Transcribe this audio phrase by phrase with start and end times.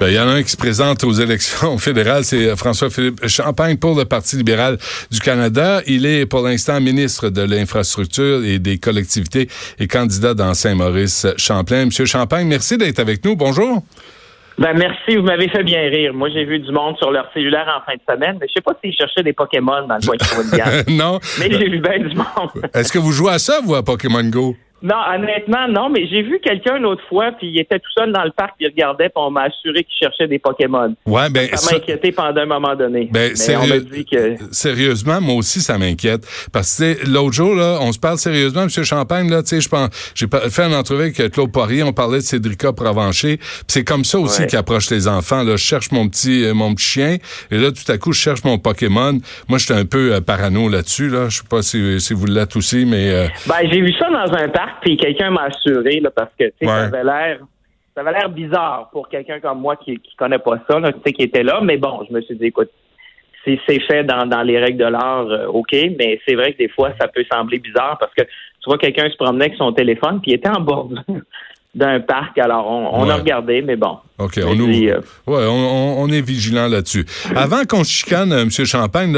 [0.00, 3.76] Ben, il y en a un qui se présente aux élections fédérales, c'est François-Philippe Champagne
[3.76, 4.78] pour le Parti libéral
[5.10, 5.82] du Canada.
[5.86, 11.84] Il est pour l'instant ministre de l'Infrastructure et des collectivités et candidat dans Saint-Maurice-Champlain.
[11.84, 13.36] Monsieur Champagne, merci d'être avec nous.
[13.36, 13.82] Bonjour.
[14.56, 16.14] Ben merci, vous m'avez fait bien rire.
[16.14, 18.62] Moi, j'ai vu du monde sur leur cellulaire en fin de semaine, mais je sais
[18.62, 21.20] pas s'ils cherchaient des Pokémon dans le coin de Non.
[21.38, 22.70] Mais j'ai vu bien du monde.
[22.72, 24.56] Est-ce que vous jouez à ça, vous, à Pokémon Go?
[24.82, 28.24] Non, honnêtement, non, mais j'ai vu quelqu'un l'autre fois, puis il était tout seul dans
[28.24, 30.94] le parc, puis il regardait, puis on m'a assuré qu'il cherchait des Pokémon.
[31.06, 33.08] Ouais, ben ça m'a inquiété pendant un moment donné.
[33.12, 34.36] Ben, mais on m'a dit que...
[34.50, 36.26] Sérieusement, moi aussi, ça m'inquiète.
[36.52, 38.68] Parce que l'autre jour, là, on se parle sérieusement, M.
[38.68, 42.18] Champagne, là, tu sais, je pense, j'ai fait un entrevue avec Claude Poirier, on parlait
[42.18, 45.56] de Cédrica Provencher, puis c'est comme ça aussi qui approche les enfants, là.
[45.56, 47.16] Je cherche mon petit, euh, mon petit chien,
[47.50, 49.18] et là, tout à coup, je cherche mon Pokémon.
[49.48, 51.28] Moi, j'étais un peu euh, parano là-dessus, là.
[51.28, 53.10] Je sais pas si, si vous l'êtes aussi, mais...
[53.10, 56.52] Euh, ben, j'ai vu ça dans un parc, puis quelqu'un m'a assuré, là, parce que
[56.62, 57.40] ça avait l'air
[57.94, 61.22] ça avait l'air bizarre pour quelqu'un comme moi qui, qui connaît pas ça, là, qui
[61.22, 62.70] était là, mais bon, je me suis dit, écoute,
[63.44, 66.58] si c'est fait dans, dans les règles de l'art, euh, OK, mais c'est vrai que
[66.58, 69.72] des fois, ça peut sembler bizarre parce que tu vois quelqu'un se promenait avec son
[69.72, 70.90] téléphone puis il était en bord
[71.74, 72.36] d'un parc.
[72.38, 73.96] Alors, on, a regardé, mais bon.
[74.18, 77.06] OK, on, euh, ouais, on, est vigilant là-dessus.
[77.34, 78.50] Avant qu'on chicane, euh, M.
[78.50, 79.16] Champagne,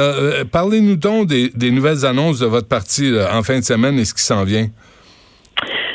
[0.53, 4.15] parlez-nous donc des, des, nouvelles annonces de votre parti en fin de semaine et ce
[4.15, 4.69] qui s'en vient.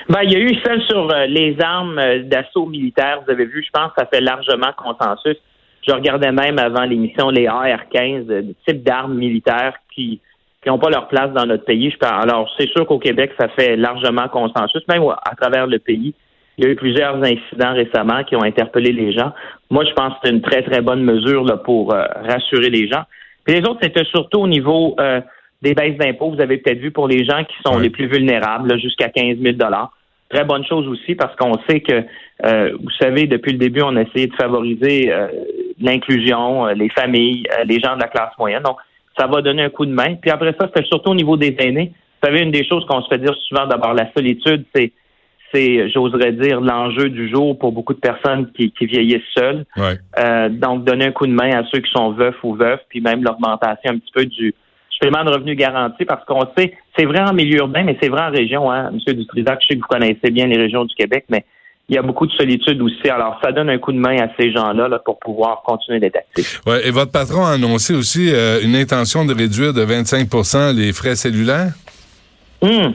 [0.10, 3.22] Ben, il y a eu celle sur euh, les armes euh, d'assaut militaire.
[3.26, 5.36] Vous avez vu, je pense, ça fait largement consensus.
[5.86, 10.22] Je regardais même avant l'émission les AR-15, euh, des types d'armes militaires qui
[10.64, 11.92] qui n'ont pas leur place dans notre pays.
[11.92, 15.78] Je parle, alors, c'est sûr qu'au Québec, ça fait largement consensus, même à travers le
[15.78, 16.16] pays.
[16.58, 19.32] Il y a eu plusieurs incidents récemment qui ont interpellé les gens.
[19.70, 23.04] Moi, je pense que c'est une très, très bonne mesure là, pour rassurer les gens.
[23.46, 24.96] Puis les autres, c'était surtout au niveau
[25.62, 26.32] des baisses d'impôts.
[26.32, 29.56] Vous avez peut-être vu pour les gens qui sont les plus vulnérables, jusqu'à 15 000
[30.30, 32.04] Très bonne chose aussi parce qu'on sait que,
[32.46, 35.28] euh, vous savez, depuis le début, on a essayé de favoriser euh,
[35.80, 38.64] l'inclusion, euh, les familles, les gens de la classe moyenne.
[38.64, 38.78] Donc,
[39.18, 40.16] ça va donner un coup de main.
[40.16, 41.94] Puis après ça, c'était surtout au niveau des aînés.
[42.22, 44.92] Vous savez, une des choses qu'on se fait dire souvent, d'abord, la solitude, c'est
[45.54, 49.64] c'est, j'oserais dire, l'enjeu du jour pour beaucoup de personnes qui, qui vieillissent seules.
[50.50, 53.24] donc, donner un coup de main à ceux qui sont veufs ou veufs, puis même
[53.24, 54.54] l'augmentation un petit peu du,
[54.98, 58.22] supplément de revenus garanti parce qu'on sait, c'est vrai en milieu urbain, mais c'est vrai
[58.22, 59.14] en région, hein, M.
[59.14, 61.46] Dutrisac, je sais que vous connaissez bien les régions du Québec, mais
[61.88, 63.08] il y a beaucoup de solitude aussi.
[63.10, 66.18] Alors, ça donne un coup de main à ces gens-là là, pour pouvoir continuer d'être
[66.18, 66.62] actifs.
[66.66, 70.92] Ouais, et votre patron a annoncé aussi euh, une intention de réduire de 25% les
[70.92, 71.74] frais cellulaires?
[72.62, 72.92] Hum.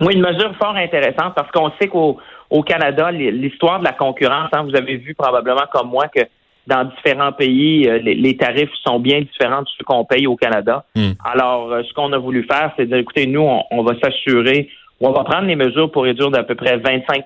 [0.00, 2.18] Oui, une mesure fort intéressante parce qu'on sait qu'au
[2.50, 6.20] au Canada, l'histoire de la concurrence, hein, vous avez vu probablement comme moi que
[6.66, 10.84] dans différents pays, euh, les, tarifs sont bien différents de ceux qu'on paye au Canada.
[10.94, 11.12] Hmm.
[11.24, 14.68] Alors, euh, ce qu'on a voulu faire, c'est de dire, écoutez, nous, on, va s'assurer,
[15.00, 17.24] on va prendre les mesures pour réduire d'à peu près 25%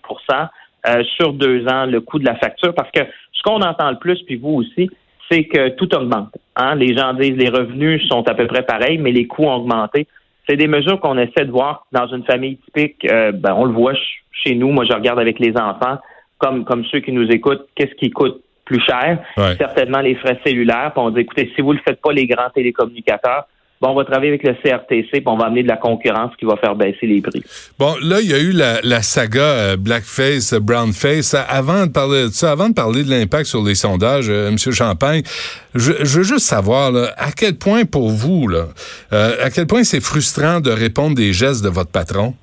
[0.89, 3.03] euh, sur deux ans le coût de la facture, parce que
[3.33, 4.89] ce qu'on entend le plus, puis vous aussi,
[5.31, 6.35] c'est que tout augmente.
[6.55, 6.77] Hein?
[6.77, 10.07] Les gens disent les revenus sont à peu près pareils, mais les coûts ont augmenté.
[10.49, 13.05] C'est des mesures qu'on essaie de voir dans une famille typique.
[13.05, 13.95] ben, on le voit
[14.31, 14.71] chez nous.
[14.71, 15.99] Moi, je regarde avec les enfants,
[16.39, 19.19] comme, comme ceux qui nous écoutent, qu'est-ce qui coûte plus cher.
[19.57, 20.93] Certainement les frais cellulaires.
[20.93, 23.47] Puis on dit, écoutez, si vous ne le faites pas, les grands télécommunicateurs,
[23.81, 26.47] Bon, on va travailler avec le CRTC, puis on va amener de la concurrence qui
[26.47, 27.43] va faire baisser les prix.
[27.79, 31.35] Bon, là, il y a eu la, saga euh, Blackface, Brownface.
[31.35, 34.57] Avant de parler de ça, avant de parler de l'impact sur les sondages, euh, M.
[34.57, 35.23] Champagne,
[35.75, 38.69] je, veux juste savoir à quel point pour vous, là,
[39.13, 42.35] euh, à quel point c'est frustrant de répondre des gestes de votre patron?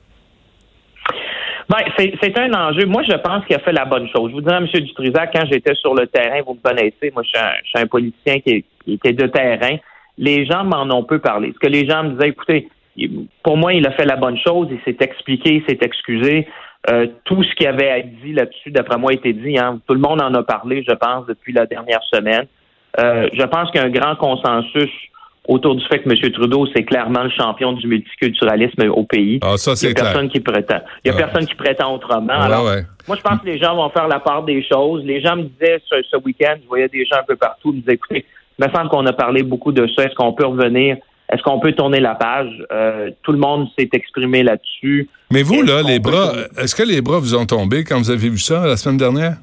[1.74, 2.86] Ben, c'est un enjeu.
[2.86, 4.30] Moi, je pense qu'il a fait la bonne chose.
[4.30, 4.68] Je vous disais, M.
[4.68, 8.64] Dutrisac, quand j'étais sur le terrain, vous me connaissez, moi, je suis un, politicien qui,
[8.86, 9.78] était de terrain.
[10.20, 11.48] Les gens m'en ont peu parlé.
[11.48, 12.70] Parce que les gens me disaient, écoutez,
[13.42, 16.48] pour moi, il a fait la bonne chose, il s'est expliqué, il s'est excusé.
[16.92, 19.58] Euh, tout ce qu'il avait à dire là-dessus, d'après moi, a été dit.
[19.58, 19.80] Hein.
[19.88, 22.46] Tout le monde en a parlé, je pense, depuis la dernière semaine.
[23.00, 24.92] Euh, je pense qu'il grand consensus
[25.48, 26.32] autour du fait que M.
[26.32, 29.40] Trudeau, c'est clairement le champion du multiculturalisme au pays.
[29.42, 30.80] Ah, ça, c'est Il n'y a personne qui prétend.
[31.04, 31.24] Il y a ah.
[31.24, 32.34] personne qui prétend autrement.
[32.34, 32.70] Alors,
[33.08, 35.04] moi, je pense que les gens vont faire la part des choses.
[35.04, 37.82] Les gens me disaient ce, week-end, je voyais des gens un peu partout, ils me
[37.82, 38.26] disaient, écoutez,
[38.58, 40.04] il me semble qu'on a parlé beaucoup de ça.
[40.04, 40.98] Est-ce qu'on peut revenir?
[41.30, 42.52] Est-ce qu'on peut tourner la page?
[42.72, 45.10] Euh, tout le monde s'est exprimé là-dessus.
[45.32, 48.30] Mais vous, là, les bras, est-ce que les bras vous ont tombé quand vous avez
[48.30, 49.38] vu ça la semaine dernière?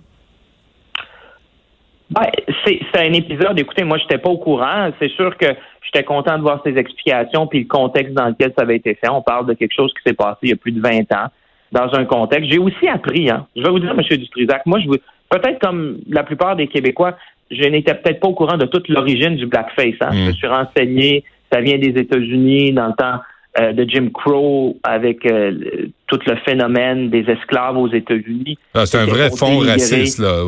[2.11, 2.27] Ben,
[2.65, 3.59] c'est un épisode.
[3.59, 4.91] Écoutez, moi, j'étais pas au courant.
[4.99, 5.47] C'est sûr que
[5.83, 9.09] j'étais content de voir ces explications puis le contexte dans lequel ça avait été fait.
[9.09, 11.29] On parle de quelque chose qui s'est passé il y a plus de 20 ans
[11.73, 12.51] dans un contexte.
[12.51, 13.47] J'ai aussi appris, hein.
[13.57, 14.03] Je vais vous dire, M.
[14.03, 17.17] Dutrisac, moi, je veux, peut-être comme la plupart des Québécois,
[17.51, 19.95] je n'étais peut-être pas au courant de toute l'origine du blackface.
[20.01, 20.11] Hein.
[20.13, 20.35] Je me mm.
[20.35, 21.25] suis renseigné.
[21.53, 23.21] Ça vient des États-Unis dans le temps.
[23.59, 28.57] euh, de Jim Crow avec euh, tout le phénomène des esclaves aux États-Unis.
[28.75, 30.45] Ah, c'est un vrai fond raciste, là.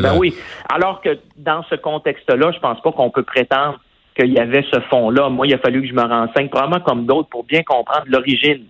[0.00, 0.32] ben oui.
[0.68, 3.80] Alors que dans ce contexte-là, je pense pas qu'on peut prétendre
[4.16, 5.28] qu'il y avait ce fond-là.
[5.28, 8.64] Moi, il a fallu que je me renseigne, probablement comme d'autres, pour bien comprendre l'origine,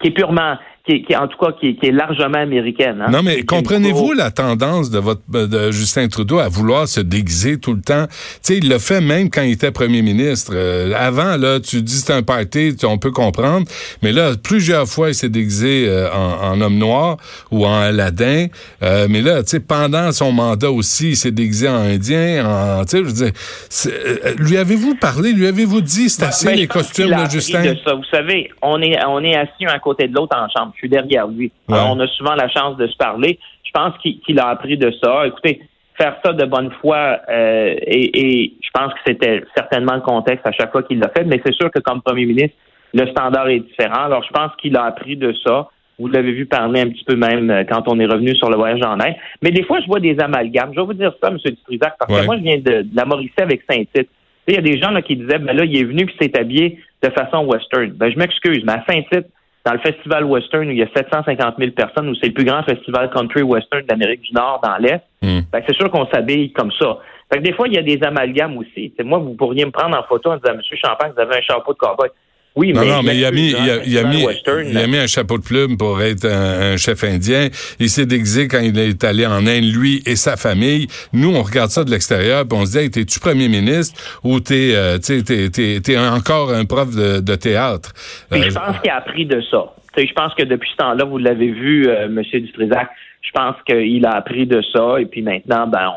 [0.00, 0.56] qui est purement
[0.88, 3.02] qui, en tout cas qui, est largement américaine.
[3.02, 3.10] Hein.
[3.10, 7.74] Non, mais comprenez-vous la tendance de votre de Justin Trudeau à vouloir se déguiser tout
[7.74, 8.06] le temps?
[8.08, 10.52] Tu sais, il l'a fait même quand il était premier ministre.
[10.54, 13.66] Euh, avant, là, tu dis c'est un party, on peut comprendre,
[14.02, 17.18] mais là, plusieurs fois, il s'est déguisé euh, en, homme noir
[17.50, 18.46] ou en Aladdin.
[18.82, 22.46] Euh, mais là, tu sais, pendant son mandat aussi, il s'est déguisé en Indien.
[22.46, 26.46] En, tu sais, je veux dire, lui avez-vous parlé, lui avez-vous dit c'est ben, assez
[26.46, 27.74] ben, les costumes de Justin?
[27.86, 30.86] Vous savez, on est on est assis un à côté de l'autre en chambre je
[30.86, 31.50] suis derrière lui.
[31.68, 33.38] on a souvent la chance de se parler.
[33.64, 35.26] Je pense qu'il a appris de ça.
[35.26, 35.60] Écoutez,
[36.00, 40.52] faire ça de bonne foi, euh, et, je pense que c'était certainement le contexte à
[40.52, 42.56] chaque fois qu'il l'a fait, mais c'est sûr que comme premier ministre,
[42.94, 44.04] le standard est différent.
[44.04, 45.68] Alors, je pense qu'il a appris de ça.
[45.98, 48.56] Vous l'avez vu parler un petit peu même euh, quand on est revenu sur le
[48.56, 49.16] voyage en Inde.
[49.42, 50.70] Mais des fois, je vois des amalgames.
[50.72, 51.38] Je vais vous dire ça, M.
[51.44, 54.08] Dutrisac, parce que moi, je viens de, la Mauricie avec Saint-Tite.
[54.46, 56.38] Il y a des gens là, qui disaient, ben là, il est venu puis s'est
[56.38, 57.90] habillé de façon western.
[57.90, 59.26] Ben, je m'excuse, mais à Saint-Tite,
[59.68, 62.44] dans le festival western où il y a 750 000 personnes, où c'est le plus
[62.44, 65.40] grand festival country western d'Amérique du Nord dans l'Est, hmm.
[65.52, 66.98] ben, c'est sûr qu'on s'habille comme ça.
[67.30, 68.90] Fait que des fois, il y a des amalgames aussi.
[69.04, 71.74] moi, vous pourriez me prendre en photo en disant, Monsieur Champagne, vous avez un chapeau
[71.74, 72.08] de cowboy.
[72.58, 74.26] Oui, non, mais, non, mais il a mis, il a, mis,
[74.66, 77.50] il a mis un chapeau de plume pour être un, chef indien.
[77.78, 80.88] Il s'est déguisé quand il est allé en Inde, lui et sa famille.
[81.12, 84.40] Nous, on regarde ça de l'extérieur, puis on se dit, hey, t'es-tu premier ministre ou
[84.40, 87.92] t'es, euh, t'es, t'es, t'es, encore un prof de, de théâtre?
[88.32, 89.72] je euh, pense qu'il a appris de ça.
[89.96, 92.88] je pense que depuis ce temps-là, vous l'avez vu, euh, Monsieur Dutrisac,
[93.22, 95.92] je pense qu'il a appris de ça, et puis maintenant, ben,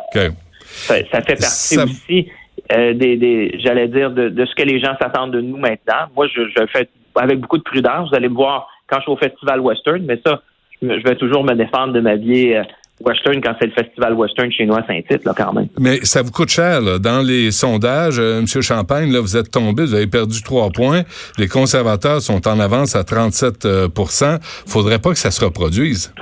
[0.69, 2.28] ça, fait partie aussi
[2.73, 6.07] euh, des, j'allais dire, de, ce que les gens s'attendent de nous maintenant.
[6.15, 8.09] Moi, je, je fais avec beaucoup de prudence.
[8.09, 10.41] Vous allez me voir quand je suis au Festival Western, mais ça,
[10.81, 12.63] je vais toujours me défendre de vie euh,
[13.06, 15.68] Western quand c'est le Festival Western chinois Saint-Tite, là, quand même.
[15.79, 17.00] Mais ça vous coûte cher, là.
[17.00, 18.62] Dans les sondages, euh, M.
[18.62, 21.01] Champagne, là, vous êtes tombé, vous avez perdu trois points.
[21.38, 26.13] Les conservateurs sont en avance à 37% Faudrait pas que ça se reproduise.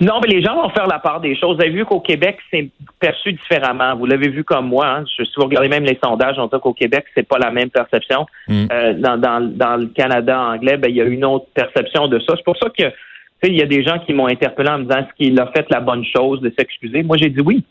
[0.00, 1.56] Non, mais les gens vont faire la part des choses.
[1.56, 3.96] Vous avez vu qu'au Québec, c'est perçu différemment.
[3.96, 4.86] Vous l'avez vu comme moi.
[4.86, 5.04] Hein.
[5.06, 8.26] si vous regardez même les sondages, on dit qu'au Québec, c'est pas la même perception.
[8.46, 8.66] Mm.
[8.70, 12.20] Euh, dans, dans, dans, le Canada anglais, ben, il y a une autre perception de
[12.20, 12.34] ça.
[12.36, 12.84] C'est pour ça que
[13.44, 15.66] il y a des gens qui m'ont interpellé en me disant est-ce qu'il a fait
[15.70, 17.02] la bonne chose de s'excuser?
[17.02, 17.64] Moi, j'ai dit oui.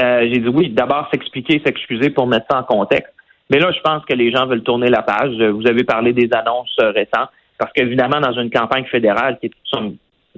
[0.00, 0.70] Euh, j'ai dit oui.
[0.70, 3.12] D'abord, s'expliquer, s'excuser pour mettre ça en contexte.
[3.50, 5.30] Mais là, je pense que les gens veulent tourner la page.
[5.30, 7.30] Vous avez parlé des annonces euh, récentes.
[7.58, 9.52] Parce qu'évidemment, dans une campagne fédérale qui est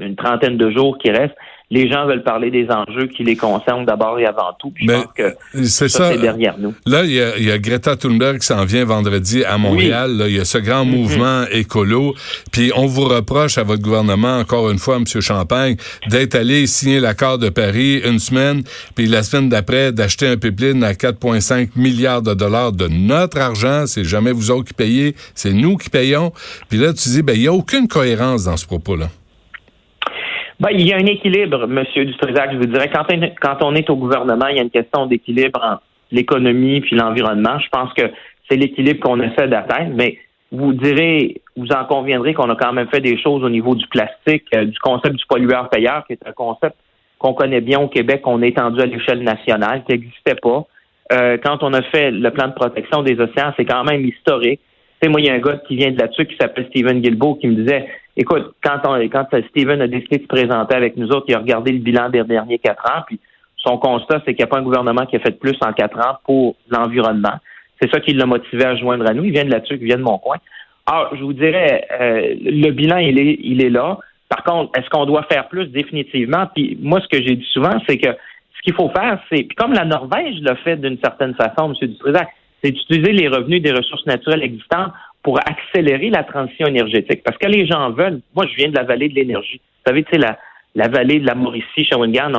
[0.00, 1.36] une trentaine de jours qui restent,
[1.72, 4.72] les gens veulent parler des enjeux qui les concernent d'abord et avant tout.
[4.74, 6.74] je pense que c'est ça, c'est derrière nous.
[6.84, 10.24] Là, il y a, Greta Thunberg qui s'en vient vendredi à Montréal.
[10.26, 10.90] il y a ce grand mm-hmm.
[10.90, 12.14] mouvement écolo.
[12.50, 15.04] Puis on vous reproche à votre gouvernement, encore une fois, M.
[15.20, 15.76] Champagne,
[16.08, 18.62] d'être allé signer l'accord de Paris une semaine,
[18.96, 23.86] puis la semaine d'après, d'acheter un pipeline à 4,5 milliards de dollars de notre argent.
[23.86, 26.32] C'est jamais vous autres qui payez, c'est nous qui payons.
[26.68, 29.06] Puis là, tu dis, ben, il n'y a aucune cohérence dans ce propos-là.
[30.60, 32.52] Ben, il y a un équilibre, Monsieur Dutrisac.
[32.52, 33.06] Je vous dirais, quand,
[33.40, 37.58] quand on est au gouvernement, il y a une question d'équilibre entre l'économie puis l'environnement.
[37.58, 38.02] Je pense que
[38.46, 40.18] c'est l'équilibre qu'on essaie d'atteindre, mais
[40.52, 43.86] vous direz, vous en conviendrez qu'on a quand même fait des choses au niveau du
[43.86, 46.76] plastique, euh, du concept du pollueur-payeur, qui est un concept
[47.18, 50.66] qu'on connaît bien au Québec, qu'on a étendu à l'échelle nationale, qui n'existait pas.
[51.12, 54.60] Euh, quand on a fait le plan de protection des océans, c'est quand même historique.
[55.00, 57.00] Tu sais, moi, il y a un gars qui vient de là-dessus qui s'appelle Steven
[57.00, 57.86] Guilbeault qui me disait
[58.20, 61.38] Écoute, quand, on, quand Steven a décidé de se présenter avec nous autres, il a
[61.38, 63.18] regardé le bilan des derniers quatre ans, puis
[63.56, 65.98] son constat, c'est qu'il n'y a pas un gouvernement qui a fait plus en quatre
[65.98, 67.38] ans pour l'environnement.
[67.80, 69.24] C'est ça qui l'a motivé à joindre à nous.
[69.24, 70.36] Il vient de là-dessus, il vient de mon coin.
[70.84, 73.96] Alors, je vous dirais, euh, le bilan, il est, il est là.
[74.28, 75.68] Par contre, est-ce qu'on doit faire plus?
[75.68, 76.44] Définitivement?
[76.54, 79.56] Puis moi, ce que j'ai dit souvent, c'est que ce qu'il faut faire, c'est, puis
[79.56, 81.88] comme la Norvège l'a fait d'une certaine façon, M.
[81.88, 82.28] Dutrisac,
[82.62, 87.22] c'est d'utiliser les revenus des ressources naturelles existantes pour accélérer la transition énergétique.
[87.24, 89.60] Parce que les gens veulent, moi je viens de la vallée de l'énergie.
[89.60, 90.38] Vous savez, tu sais, la,
[90.74, 92.32] la vallée de la Mauricie, Shawinigan,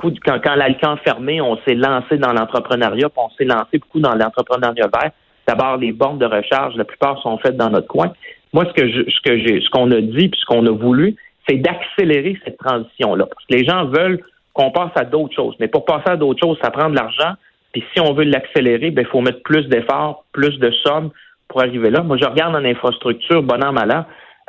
[0.00, 4.14] quand, quand l'Alcan fermé, on s'est lancé dans l'entrepreneuriat, puis on s'est lancé beaucoup dans
[4.14, 5.10] l'entrepreneuriat vert.
[5.46, 8.12] D'abord, les bornes de recharge, la plupart sont faites dans notre coin.
[8.52, 10.70] Moi, ce que je, ce que j'ai, ce qu'on a dit, puis ce qu'on a
[10.70, 11.16] voulu,
[11.48, 13.26] c'est d'accélérer cette transition-là.
[13.26, 14.20] Parce que les gens veulent
[14.52, 15.54] qu'on passe à d'autres choses.
[15.60, 17.34] Mais pour passer à d'autres choses, ça prend de l'argent.
[17.72, 21.10] Puis si on veut l'accélérer, ben, il faut mettre plus d'efforts, plus de sommes,
[21.48, 22.02] pour arriver là.
[22.02, 24.04] Moi, je regarde en infrastructure, bon an, mal an,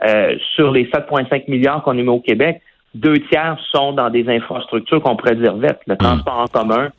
[0.06, 2.62] euh, sur les 7,5 milliards qu'on émet au Québec,
[2.94, 5.98] deux tiers sont dans des infrastructures qu'on pourrait dire vite, le hmm.
[5.98, 6.90] transport en commun,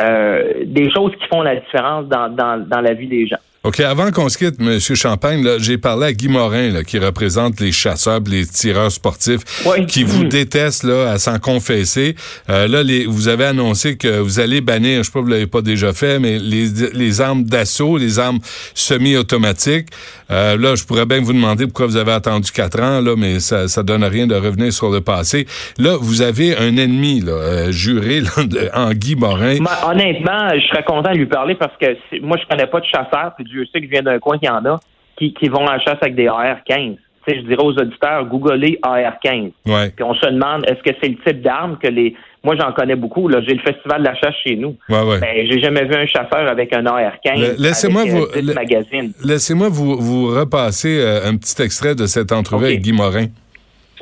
[0.00, 3.38] euh, des choses qui font la différence dans, dans, dans la vie des gens.
[3.62, 4.78] OK, avant qu'on se quitte, M.
[4.80, 9.40] Champagne, j'ai parlé à Guy Morin, là, qui représente les chasseurs, les tireurs sportifs,
[9.86, 12.16] qui vous détestent là, à s'en confesser.
[12.48, 15.46] Euh, là, les, vous avez annoncé que vous allez bannir, je sais pas vous l'avez
[15.46, 18.38] pas déjà fait, mais les, les armes d'assaut, les armes
[18.72, 19.88] semi-automatiques.
[20.30, 23.40] Euh, là, je pourrais bien vous demander pourquoi vous avez attendu quatre ans, là, mais
[23.40, 25.46] ça, ça donne rien de revenir sur le passé.
[25.78, 28.30] Là, vous avez un ennemi là, euh, juré là,
[28.74, 29.56] en Guy Morin.
[29.86, 31.86] honnêtement, je serais content de lui parler parce que
[32.22, 34.50] moi, je connais pas de chasseurs, Dieu sait que je viens d'un coin qu'il y
[34.50, 34.80] en a
[35.18, 36.96] qui, qui vont à la chasse avec des AR-15.
[37.26, 39.52] Tu sais, je dirais aux auditeurs, googlez AR-15.
[39.66, 39.90] Ouais.
[39.90, 42.16] Puis on se demande, est-ce que c'est le type d'arme que les...
[42.42, 43.28] Moi, j'en connais beaucoup.
[43.28, 44.74] Là, j'ai le festival de la chasse chez nous.
[44.88, 45.20] Ouais, ouais.
[45.20, 47.56] Ben, j'ai jamais vu un chasseur avec un AR-15.
[47.58, 52.80] Laissez-moi vous, euh, laissez-moi vous, vous repasser euh, un petit extrait de cette entrevue avec
[52.80, 53.26] Guy Morin.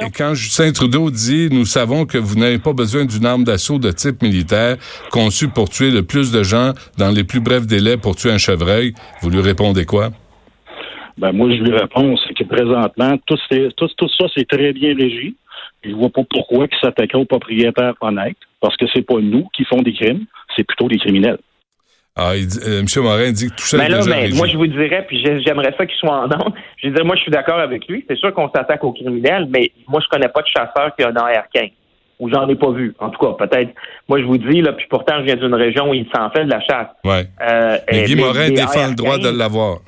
[0.00, 3.78] Et quand Justin Trudeau dit Nous savons que vous n'avez pas besoin d'une arme d'assaut
[3.78, 4.76] de type militaire
[5.10, 8.38] conçue pour tuer le plus de gens dans les plus brefs délais pour tuer un
[8.38, 10.10] chevreuil, vous lui répondez quoi?
[11.18, 15.34] Ben moi, je lui réponds, c'est que présentement, tout, ça, c'est très bien régi.
[15.82, 19.64] Je vois pas pourquoi ils s'attaqueraient aux propriétaires honnêtes, parce que c'est pas nous qui
[19.64, 20.26] font des crimes,
[20.56, 21.38] c'est plutôt des criminels.
[22.20, 22.86] Ah, il euh, M.
[23.04, 24.36] Morin dit que tout ça mais est là, déjà régi.
[24.36, 26.52] moi, je vous dirais, puis j'aimerais ça qu'il soit en ordre.
[26.82, 28.04] Je dire, moi, je suis d'accord avec lui.
[28.08, 31.10] C'est sûr qu'on s'attaque aux criminels, mais moi, je connais pas de chasseur qui a
[31.10, 31.70] un AR-15.
[32.18, 32.92] Ou j'en ai pas vu.
[32.98, 33.70] En tout cas, peut-être.
[34.08, 36.44] Moi, je vous dis, là, puis pourtant, je viens d'une région où il s'en fait
[36.44, 36.88] de la chasse.
[37.04, 37.26] Ouais.
[37.40, 39.78] Euh, mais Guy Morin défend le droit AR-15, de l'avoir.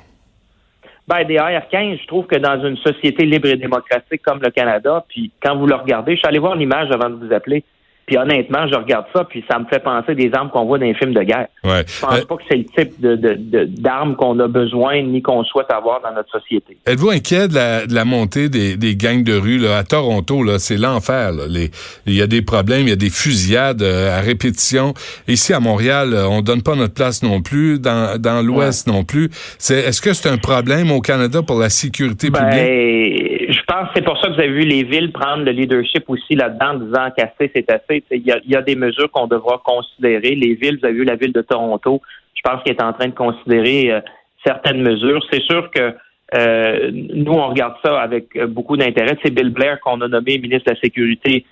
[1.09, 5.05] Ben, des AR-15, je trouve que dans une société libre et démocratique comme le Canada,
[5.09, 7.65] puis quand vous le regardez, je suis allé voir l'image avant de vous appeler,
[8.11, 10.85] puis honnêtement, je regarde ça, puis ça me fait penser des armes qu'on voit dans
[10.85, 11.47] les films de guerre.
[11.63, 11.85] Ouais.
[11.87, 15.01] Je pense Euh, pas que c'est le type de, de- de- d'armes qu'on a besoin
[15.03, 16.77] ni qu'on souhaite avoir dans notre société.
[16.87, 20.43] Êtes-vous inquiet de la, de la montée des, des gangs de rue là, à Toronto
[20.43, 21.31] là, c'est l'enfer.
[21.31, 21.45] là.
[21.49, 21.71] Les-
[22.07, 24.93] Il y a des problèmes, il y a des fusillades euh, à répétition.
[25.29, 27.79] Ici à Montréal, euh, on donne pas notre place non plus.
[27.79, 29.29] Dans, dans l'Ouest non plus.
[29.59, 33.53] C'est, est-ce que c'est un problème au Canada pour la sécurité Ben, publique?
[33.53, 36.05] je pense que c'est pour ça que vous avez vu les villes prendre le leadership
[36.09, 38.00] aussi là-dedans, en disant qu'assez, c'est assez.
[38.11, 40.35] Il y, a, il y a des mesures qu'on devra considérer.
[40.35, 42.01] Les villes, vous avez vu la ville de Toronto,
[42.35, 44.01] je pense qu'elle est en train de considérer euh,
[44.45, 45.23] certaines mesures.
[45.31, 45.95] C'est sûr que
[46.35, 49.19] euh, nous, on regarde ça avec euh, beaucoup d'intérêt.
[49.23, 51.45] C'est Bill Blair qu'on a nommé ministre de la Sécurité.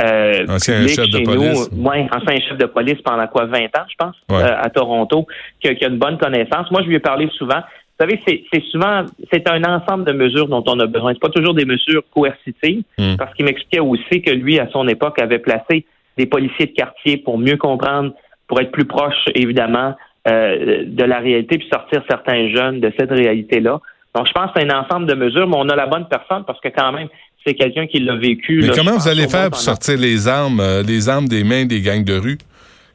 [0.00, 1.70] Euh, Ancien chef de chez police.
[1.70, 1.86] Nous.
[1.86, 4.42] Ouais, ancien chef de police pendant quoi, 20 ans, je pense, Ouais.
[4.42, 5.26] euh, à Toronto,
[5.60, 6.70] qui a une bonne connaissance.
[6.70, 7.60] Moi, je lui ai parlé souvent.
[8.04, 11.12] Vous savez, c'est souvent, c'est un ensemble de mesures dont on a besoin.
[11.12, 13.16] C'est pas toujours des mesures coercitives, Hmm.
[13.18, 15.84] parce qu'il m'expliquait aussi que lui, à son époque, avait placé
[16.18, 18.12] des policiers de quartier pour mieux comprendre,
[18.48, 19.94] pour être plus proche, évidemment,
[20.28, 23.80] euh, de la réalité, puis sortir certains jeunes de cette réalité-là.
[24.14, 26.44] Donc, je pense que c'est un ensemble de mesures, mais on a la bonne personne
[26.46, 27.08] parce que quand même,
[27.46, 28.58] c'est quelqu'un qui l'a vécu.
[28.60, 31.42] Mais là, comment vous allez faire pour pendant- sortir les armes, euh, les armes des
[31.44, 32.38] mains des gangs de rue?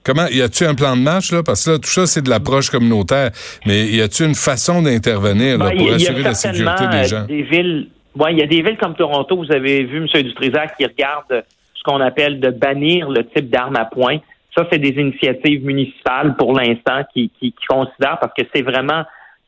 [0.08, 1.44] Comment, y a-tu un plan de match, là?
[1.46, 3.32] Parce que là, tout ça, c'est de l'approche communautaire.
[3.66, 6.96] Mais y a-tu une façon d'intervenir, Ben, pour il y a assurer la sécurité des
[6.96, 7.26] euh, gens?
[7.26, 10.08] Des villes, ouais, il y a des villes comme Toronto, vous avez vu M.
[10.24, 11.44] Dutrisac qui regarde
[11.76, 14.18] ce qu'on appelle de bannir le type d'armes à poing.
[14.56, 19.04] Ça, c'est des initiatives municipales pour l'instant qui, qui, qui considèrent parce que c'est vraiment,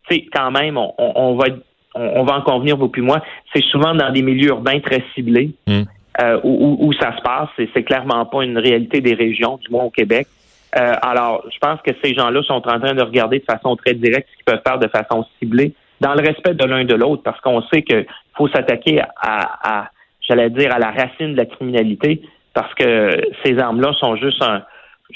[0.09, 1.45] tu sais, quand même, on, va
[1.95, 3.23] on, on va en convenir, vous puis moi,
[3.55, 5.83] c'est souvent dans des milieux urbains très ciblés Hmm.
[6.21, 7.49] euh, où, où- où ça se passe.
[7.57, 10.27] Et c'est clairement pas une réalité des régions, du moins au Québec.
[10.77, 13.93] Euh, alors, je pense que ces gens-là sont en train de regarder de façon très
[13.93, 17.23] directe ce qu'ils peuvent faire de façon ciblée, dans le respect de l'un de l'autre,
[17.23, 18.05] parce qu'on sait qu'il
[18.37, 19.89] faut s'attaquer à, à
[20.27, 22.21] j'allais dire, à la racine de la criminalité,
[22.53, 23.09] parce que
[23.43, 24.61] ces armes-là sont juste un,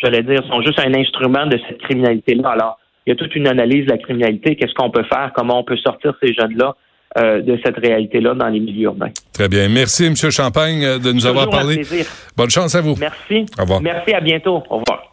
[0.01, 2.49] j'allais dire, sont juste un instrument de cette criminalité-là.
[2.49, 5.59] Alors, il y a toute une analyse de la criminalité, qu'est-ce qu'on peut faire, comment
[5.59, 6.75] on peut sortir ces jeunes-là
[7.17, 9.11] euh, de cette réalité-là dans les milieux urbains.
[9.33, 9.69] Très bien.
[9.69, 10.15] Merci, M.
[10.15, 11.75] Champagne, de nous avoir Toujours un parlé.
[11.75, 12.05] plaisir.
[12.35, 12.95] Bonne chance à vous.
[12.99, 13.45] Merci.
[13.59, 13.81] Au revoir.
[13.81, 14.63] Merci, à bientôt.
[14.69, 15.12] Au revoir.